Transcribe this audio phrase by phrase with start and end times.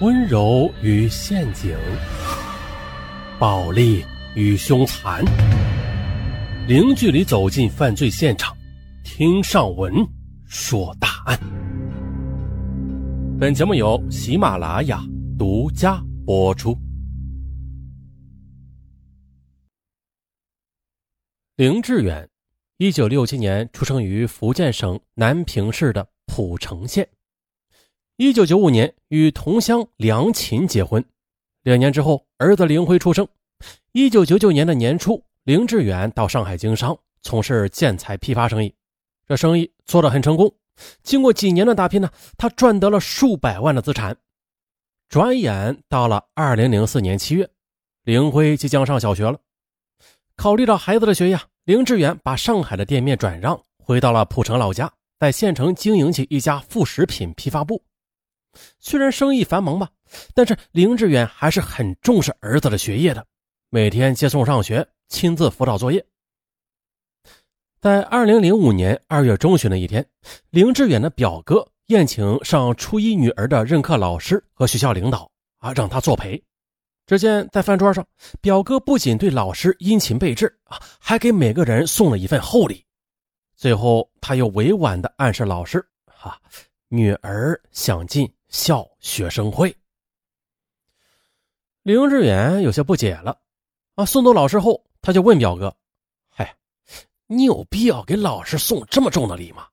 [0.00, 1.76] 温柔与陷阱，
[3.38, 4.02] 暴力
[4.34, 5.22] 与凶残，
[6.66, 8.56] 零距离走进犯罪现场，
[9.04, 9.92] 听上文
[10.46, 11.38] 说大案。
[13.38, 15.04] 本节目由喜马拉雅
[15.38, 16.74] 独家播出。
[21.56, 22.26] 林志远，
[22.78, 27.06] 一九六七年出生于福建省南平市的浦城县。
[28.20, 31.02] 一九九五年与同乡梁琴结婚，
[31.62, 33.26] 两年之后，儿子林辉出生。
[33.92, 38.74] 一九九九年的年初，林志远到上海经商，从事建材批发生意。
[39.26, 40.54] 这生意做得很成功。
[41.02, 44.14] 经过几年的打拼呢，他赚得了数百万的资产。
[45.08, 47.48] 转眼到了二零零四年七月，
[48.04, 49.38] 林辉即将上小学了。
[50.36, 57.82] 考虑到孩子的学业，林志远把上海的店面转让，回到了浦城老家，在县城经营起一家副食品批发部。
[58.78, 59.90] 虽然生意繁忙吧，
[60.34, 63.26] 但是林志远还是很重视儿子的学业的，
[63.68, 66.04] 每天接送上学，亲自辅导作业。
[67.80, 70.04] 在二零零五年二月中旬的一天，
[70.50, 76.42] 林志远的表哥宴请上初一女儿的任课老师和学校领导啊，让他作陪。
[77.06, 78.06] 只见在饭桌上，
[78.40, 82.84] 表哥不仅对老师殷勤备至啊，还给每个人送了一份厚礼。
[83.56, 86.40] 最后，他又委婉地暗示老师：“哈，
[86.88, 89.74] 女儿想进。”校学生会，
[91.82, 93.38] 林志远有些不解了。
[93.94, 95.74] 啊，送走老师后，他就问表哥
[96.28, 96.56] ：“嗨，
[97.28, 99.68] 你有必要给老师送这么重的礼吗？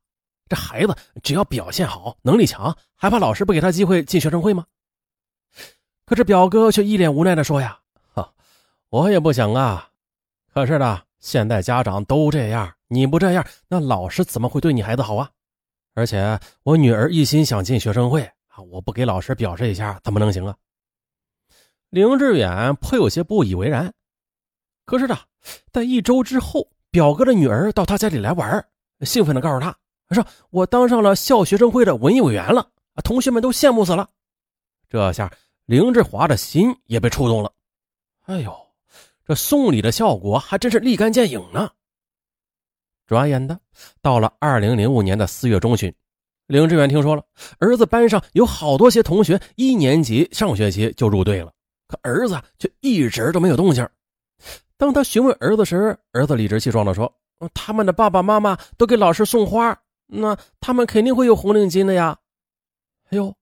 [0.47, 4.63] 这孩子只要表现好，能力强，还怕老师不给他机会进学生会吗？”
[6.05, 7.79] 可是表哥却一脸无奈的说：“呀，
[8.13, 8.31] 哈，
[8.89, 9.89] 我也不想啊。
[10.53, 15.31] 可是呢，现在家长都这样，你不这样，那老师怎么会对你孩子好啊？
[15.95, 18.29] 而且我女儿一心想进学生会。”
[18.61, 20.55] 我不给老师表示一下，怎么能行啊？
[21.89, 23.93] 林志远颇有些不以为然。
[24.85, 25.17] 可是呢，
[25.71, 28.67] 在一周之后，表哥的女儿到他家里来玩，
[29.01, 29.75] 兴奋地告诉他
[30.11, 32.69] ：“说我当上了校学生会的文艺委员了，
[33.03, 34.09] 同学们都羡慕死了。”
[34.89, 35.31] 这下
[35.65, 37.51] 林志华的心也被触动了。
[38.25, 38.53] 哎呦，
[39.25, 41.69] 这送礼的效果还真是立竿见影呢！
[43.05, 43.59] 转眼的
[44.01, 45.93] 到了二零零五年的四月中旬。
[46.47, 47.23] 林志远听说了，
[47.59, 51.51] 儿子班上有好多些同学一年级上学期就入队了，
[51.87, 53.87] 可儿子却一直都没有动静。
[54.77, 57.13] 当他询问儿子时，儿子理直气壮地说
[57.53, 62.17] ：“他们的爸爸妈妈都给老师送花，那他们肯定会有红领巾的呀。”
[63.09, 63.33] 哎呦，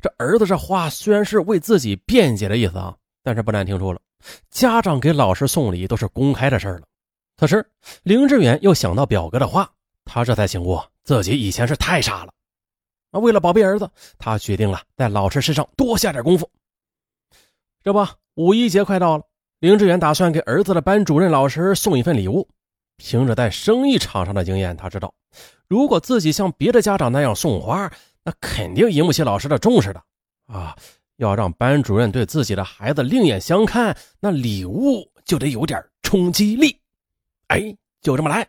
[0.00, 2.94] 这儿子这话虽然是为自己辩解的意思啊，
[3.24, 4.00] 但是不难听出了，
[4.50, 6.82] 家长给老师送礼都是公开的事了。
[7.36, 7.66] 此时
[8.04, 9.68] 林志远又想到表哥的话，
[10.04, 10.78] 他这才醒悟。
[11.08, 12.32] 自己以前是太傻了，
[13.12, 13.18] 啊！
[13.18, 16.46] 为了宝贝儿子，他决定了在老师身上多下点功夫。
[17.82, 19.24] 这不，五一节快到了，
[19.60, 22.46] 林志远打算给儿子的班主任老师送一份礼物。
[22.98, 25.14] 凭着在生意场上的经验，他知道，
[25.66, 27.90] 如果自己像别的家长那样送花，
[28.22, 30.02] 那肯定引不起老师的重视的。
[30.46, 30.76] 啊，
[31.16, 36.78] 要让班主任对自己的孩子另眼相看，那礼物就得有点冲击力。
[37.46, 38.46] 哎，就这么来。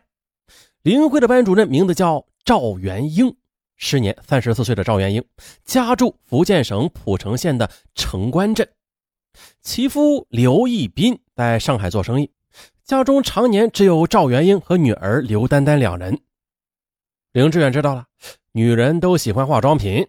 [0.82, 2.22] 林辉的班主任名字叫。
[2.44, 3.34] 赵元英，
[3.76, 5.24] 时年三十四岁的赵元英，
[5.64, 8.68] 家住福建省浦城县的城关镇。
[9.62, 12.30] 其夫刘义斌在上海做生意，
[12.82, 16.18] 家中常年只有赵元英和女儿刘丹丹两人。
[17.32, 18.06] 林志远知道了，
[18.52, 20.04] 女人都喜欢化妆品，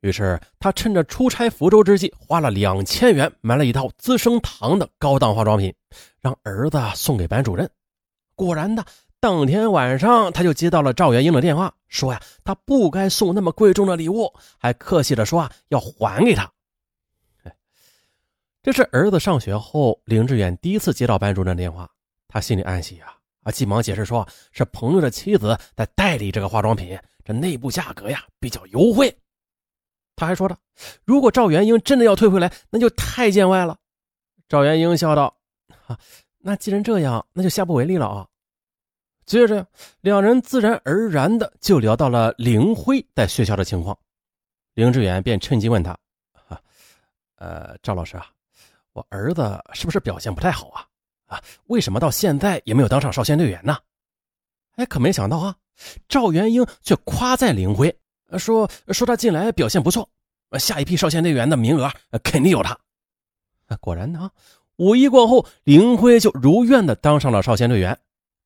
[0.00, 5.74] 于是他趁着出差福州之际，花了两千元买了一套资生堂的高档化妆品，
[6.20, 7.68] 让儿子送给班主任。
[8.34, 8.84] 果然的。
[9.22, 14.28] 当天晚上，他就接到了赵元英的电话，说呀，他不该送那么贵重的礼物，
[14.58, 16.50] 还客气的说啊，要还给他。
[18.64, 21.88] 这是儿子上学后，林志远第一次接到班主任的电话，
[22.26, 29.16] 他心里暗喜啊，啊，急忙解释说，是朋友的妻子在代理这个化妆品，这内部价格呀比较优惠。
[30.16, 30.58] 他还说了，
[31.04, 33.78] 如果赵元英真的要退回来，那就太见外了。
[34.48, 35.36] 赵元英笑道，
[35.86, 35.96] 哈，
[36.40, 38.26] 那既然这样，那就下不为例了啊。
[39.32, 39.66] 接着，
[40.02, 43.96] 两人自然而然的就聊到了林辉在学校的情况。
[44.74, 45.96] 林志远便趁机问他
[46.48, 46.60] ：“啊，
[47.36, 48.26] 呃，赵老师啊，
[48.92, 50.86] 我儿子是不是表现不太好啊？
[51.28, 53.78] 啊，为什么到现在也没有当上少先队员呢？”
[54.76, 55.56] 哎，可没想到啊，
[56.06, 57.90] 赵元英却夸赞林辉，
[58.36, 60.06] 说说他近来表现不错，
[60.58, 61.90] 下一批少先队员的名额
[62.22, 62.78] 肯定有他。
[63.80, 64.30] 果然呢，
[64.76, 67.98] 五一过后，林辉就如愿的当上了少先队员。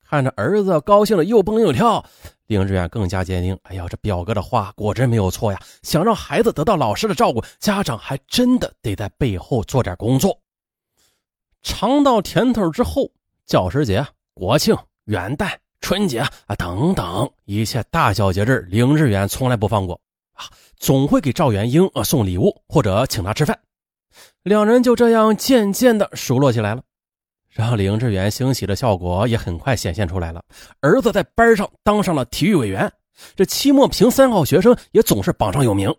[0.08, 2.04] 看着儿子高兴的又蹦又跳，
[2.46, 5.60] 林志远更加坚定：哎呀，这表哥的话果真没有错呀！
[5.82, 10.38] 想让孩子得到老师的照顾，家长还真的得在背后做点工作。
[11.62, 13.10] 尝到甜头之后，
[13.46, 14.76] 教师节、国庆、
[15.06, 15.50] 元旦、
[15.80, 20.00] 春节啊等等一切大小节日，林志远从来不放过
[20.34, 20.44] 啊，
[20.78, 23.58] 总会给赵元英啊送礼物或者请他吃饭。
[24.44, 26.82] 两人就这样渐渐的熟络起来了。
[27.56, 30.44] 让林志远欣喜的效果也很快显现出来了。
[30.80, 32.92] 儿子在班上当上了体育委员，
[33.34, 35.90] 这期末评三好学生也总是榜上有名。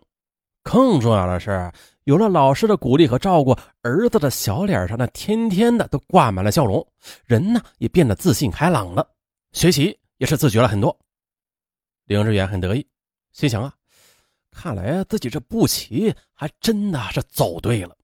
[0.62, 1.72] 更重要的是，
[2.04, 6.86] 有了老师的鼓励和照顾，儿子的小脸上呢天天的都挂满了笑容，
[7.24, 9.04] 人呢也变得自信开朗了，
[9.50, 10.96] 学习也是自觉了很多。
[12.04, 12.86] 林志远很得意，
[13.32, 13.74] 心想啊，
[14.52, 17.96] 看来自己这步棋还真的是走对了。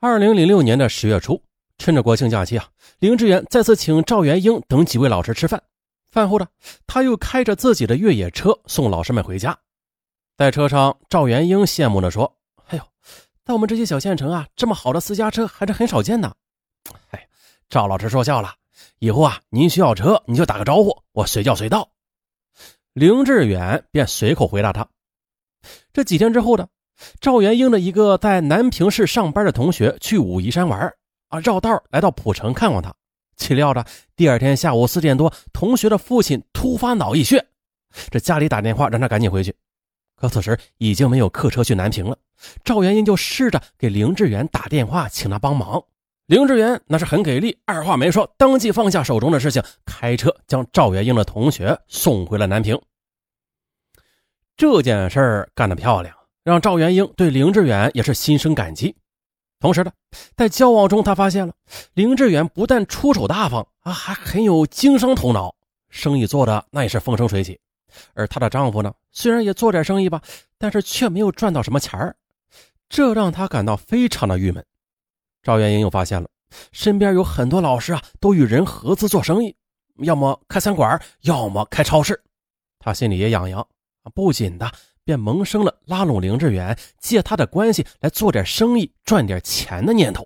[0.00, 1.40] 二零零六年的十月初。
[1.80, 2.68] 趁着国庆假期啊，
[2.98, 5.60] 林志远再次请赵元英等几位老师吃饭。
[6.10, 6.46] 饭后呢，
[6.86, 9.58] 他又开着自己的越野车送老师们回家。
[10.36, 12.36] 在车上，赵元英羡慕地说
[12.68, 12.84] ：“哎呦，
[13.46, 16.30] 在我们这些小县城啊，这么好的私家车还是很少见的。”
[17.12, 17.26] 哎，
[17.70, 18.52] 赵老师说笑了，
[18.98, 21.88] 以后啊，您需要车，你就打个招呼，我随叫随到。
[22.92, 24.86] 林志远便随口回答他。
[25.94, 26.68] 这几天之后呢，
[27.22, 30.92] 赵元英的一个在南平市上班的同学去武夷山玩。
[31.30, 32.94] 啊，绕道来到蒲城看望他，
[33.36, 33.84] 岂料着
[34.14, 37.46] 第二天下午四点多，同学的父亲突发脑溢血，
[38.10, 39.54] 这家里打电话让他赶紧回去。
[40.16, 42.18] 可此时已经没有客车去南平了，
[42.62, 45.82] 赵元英就试着给林志远打电话，请他帮忙。
[46.26, 52.80] 林志远那是很给力，二话没说，当即放下手中的事情，开车将赵元英的同学送回了南平。
[54.56, 58.94] 这件事儿干得漂亮，让赵元英对林志远也是心生感激。
[59.60, 59.92] 同时呢，
[60.34, 61.52] 在交往中，他发现了
[61.92, 65.54] 林志远不但出手大方啊，还很有经商头脑，
[65.90, 67.60] 生意做的那也是风生水起。
[68.14, 70.22] 而她的丈夫呢，虽然也做点生意吧，
[70.56, 72.16] 但是却没有赚到什么钱儿，
[72.88, 74.64] 这让她感到非常的郁闷。
[75.42, 76.28] 赵元英又发现了
[76.72, 79.54] 身边有很多老师啊，都与人合资做生意，
[79.98, 82.18] 要么开餐馆，要么开超市，
[82.78, 83.66] 她心里也痒痒，
[84.14, 84.70] 不仅的。
[85.10, 90.24] 便萌生了拉拢林志远，借他的关系来做点生意赚点钱的念头。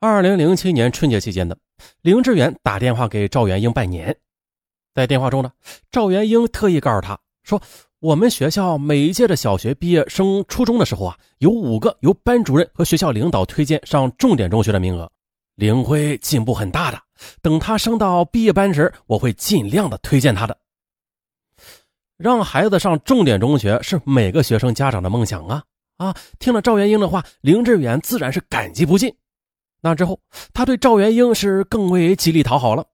[0.00, 1.54] 二零零七年春节期间的
[2.00, 4.16] 林志远打电话给赵元英拜年，
[4.94, 5.52] 在电话中呢，
[5.90, 7.60] 赵元英特意告诉他说
[8.00, 15.12] ：“我们学校每一届的小学毕业升初中的时候啊，有五个由班主任和学校领导推荐上重点中学的名额，
[15.56, 16.98] 林辉进步很大的。
[17.42, 20.56] 等他升到毕业班时，我会尽量的推荐他的。”
[22.24, 25.62] 让孩子上重点中学是每个学生家长的梦想啊！
[25.98, 29.14] 啊，听了赵元英的话，林志远自然是感激不尽。
[29.82, 30.18] 那之后，
[30.54, 32.86] 他对赵元英是更为极力讨好了。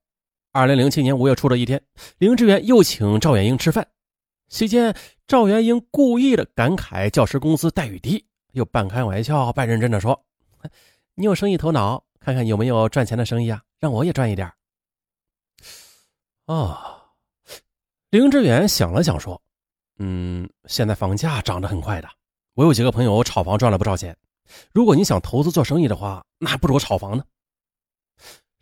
[0.51, 1.81] 二零零七年五月初的一天，
[2.19, 3.87] 林志远又请赵元英吃饭，
[4.49, 4.93] 席间
[5.29, 10.21] 赵元英故意的感慨教师工资待遇低，又半开玩笑半认真的说
[11.15, 14.53] ：“你有生意头脑，看看有没有赚钱的生意啊，让我也赚一点。”
[16.47, 16.97] 啊。
[18.11, 19.41] 林志远想了想，说
[19.99, 22.09] ：“嗯，现在房价涨得很快的，
[22.55, 24.17] 我有几个朋友炒房赚了不少钱。
[24.73, 27.25] 如果你想投资做生意的话，那还不如炒房呢。”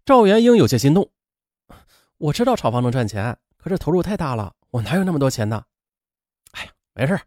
[0.05, 1.11] 赵元英有些心动
[2.19, 5.65] ：“我知道炒房能赚钱，可是投入太大了，我哪有那么多钱呢
[6.53, 7.19] ？”“哎呀，没事，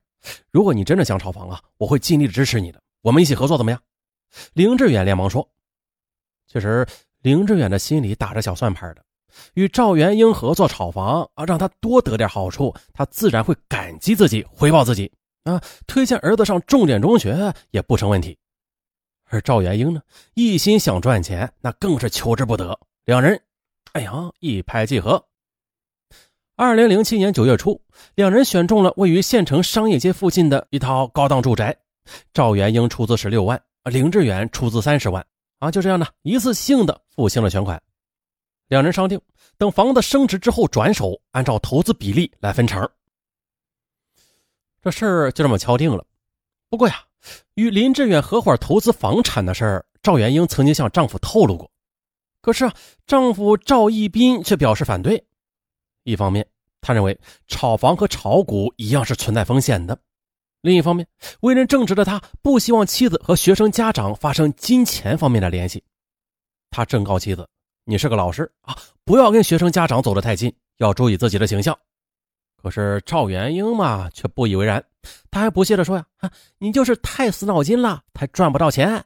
[0.51, 3.81] 如果你真的想炒房啊，我会尽力支持你的，我们一起合作怎么样？”
[4.53, 5.50] 林志远连忙说
[6.46, 6.86] ：“其实，
[7.24, 9.03] 林志远的心里打着小算盘的。”
[9.53, 15.11] 与赵元英合作炒房啊，让他多得点好处，他自然会感激自己，回报自己
[15.43, 15.61] 啊。
[15.88, 18.38] 推荐儿子上重点中学也不成问题。
[19.29, 20.01] 而赵元英呢，
[20.33, 22.77] 一心想赚钱，那更是求之不得。
[23.05, 23.41] 两人，
[23.93, 25.23] 哎呀，一拍即合。
[26.57, 27.81] 二零零七年九月初，
[28.13, 31.75] 两人选中了位于县城商业街附近的一套高档住宅，
[32.33, 35.25] 赵元英出资十六万，啊林志远出资三十万
[35.59, 37.81] 啊，就这样呢，一次性的付清了全款。
[38.72, 39.20] 两人商定，
[39.58, 42.90] 等房子升值之后转手，按照投资比例来分成。
[44.82, 46.06] 这事儿就这么敲定了。
[46.70, 47.04] 不过呀，
[47.56, 51.70] 与林志远合伙投资房产的事儿，赵元英曾经向丈夫透露过。
[52.42, 52.74] 可是啊，
[53.06, 55.22] 丈夫赵义斌却表示反对。
[56.04, 56.48] 一方面，
[56.80, 59.94] 他认为炒房和炒股一样是存在风险的；
[60.62, 61.06] 另一方面，
[61.42, 65.84] 为人正直的他不希望妻子和学生家长发生金钱方面的联系。
[66.70, 67.46] 他正告妻子。
[67.83, 71.77] 你是个老师啊，不要跟学生家长走得太近，要注意自己的形象。
[72.55, 74.83] 可是赵元英嘛，却不以为然，
[75.31, 76.05] 他还不屑地说呀
[76.59, 79.03] ：“你就是太死脑筋了，才赚不到钱。”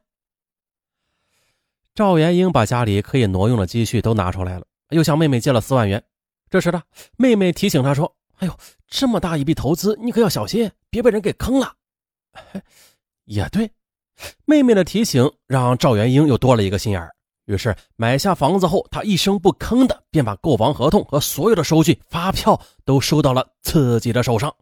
[1.96, 6.04] 赵元英把家里可以挪用的积蓄都拿出来了，又向妹妹借了四万元。
[6.50, 6.84] 这时呢，
[7.18, 8.54] 妹妹提醒他说：“哎呦，
[8.88, 11.74] 这么大一笔投资，你可要小心，别被人给坑了。”
[13.24, 13.72] 也对，
[14.44, 17.15] 妹妹的提醒让赵元英又多了一个心眼儿。
[17.46, 24.54] 于是买下房子后，他一声不吭的便把购房合同和所有的收据、发票都收到了自己的手上。